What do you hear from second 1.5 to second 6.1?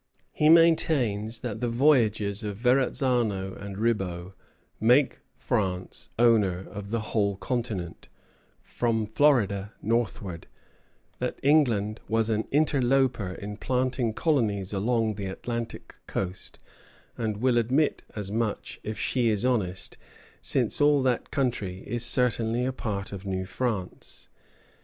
the voyages of Verrazzano and Ribaut made France